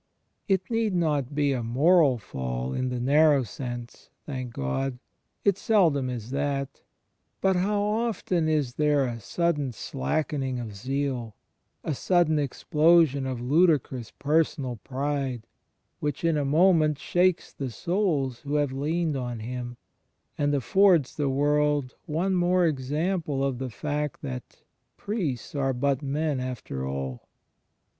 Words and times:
It 0.47 0.67
need 0.71 0.95
not 0.95 1.35
be 1.35 1.53
a 1.53 1.61
moral 1.61 2.17
fall— 2.17 2.73
in 2.73 2.89
the 2.89 2.99
narrow 2.99 3.43
sense— 3.43 4.09
thank 4.25 4.51
God! 4.51 4.97
it 5.45 5.59
seldom 5.59 6.09
is 6.09 6.31
that— 6.31 6.81
but 7.39 7.55
how 7.57 7.83
often 7.83 8.49
is 8.49 8.73
there 8.73 9.05
a 9.05 9.19
sudden 9.19 9.71
slacken 9.71 10.41
68 10.41 10.49
THE 10.49 10.57
FRIENDSHIP 10.57 10.71
OF 10.71 10.71
CHRIST 10.71 10.87
ing 10.87 11.03
of 11.03 11.03
zeal, 11.03 11.35
a 11.83 11.93
sudden 11.93 12.39
explosion 12.39 13.25
of 13.27 13.41
ludicrous 13.41 14.09
personal 14.09 14.75
pride, 14.77 15.45
which, 15.99 16.23
in 16.23 16.35
a 16.35 16.43
moment, 16.45 16.97
shakes 16.97 17.53
the 17.53 17.69
souls 17.69 18.39
who 18.39 18.55
have 18.55 18.71
leaned 18.71 19.15
on 19.15 19.41
him, 19.41 19.77
and 20.35 20.51
affords 20.55 21.15
the 21.15 21.29
world 21.29 21.93
one 22.07 22.33
more 22.33 22.65
example 22.65 23.43
of 23.43 23.59
the 23.59 23.69
fact 23.69 24.23
that 24.23 24.63
"Priests 24.97 25.53
are 25.53 25.73
but 25.73 26.01
men 26.01 26.39
after 26.39 26.87
all!" 26.87 27.27